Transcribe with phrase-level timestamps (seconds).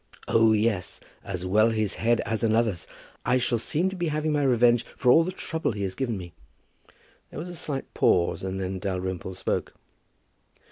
[0.27, 2.87] "Oh, yes; as well his head as another's.
[3.23, 6.17] I shall seem to be having my revenge for all the trouble he has given
[6.17, 6.33] me."
[7.29, 9.75] There was a slight pause, and then Dalrymple spoke.